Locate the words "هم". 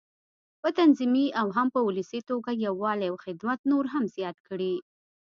1.55-1.67, 3.93-4.03